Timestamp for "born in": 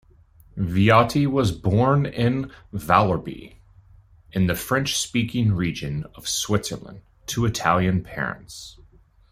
1.51-2.51